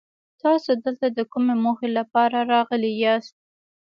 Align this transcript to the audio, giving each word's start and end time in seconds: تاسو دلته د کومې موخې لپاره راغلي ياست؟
تاسو 0.41 0.69
دلته 0.83 1.07
د 1.11 1.19
کومې 1.31 1.55
موخې 1.63 1.89
لپاره 1.97 2.37
راغلي 2.53 2.91
ياست؟ 3.03 3.35